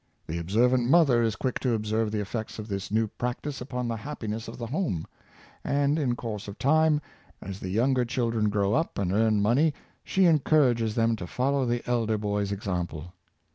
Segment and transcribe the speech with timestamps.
[0.25, 3.97] The observant mother is quick to observe the effects of this new practice upon the
[3.97, 5.05] happi ness of the home;
[5.63, 6.99] and in course of time,
[7.39, 11.87] as the younger children grow up and earn money, she encourages them to follow the
[11.87, 13.13] elder boy's example.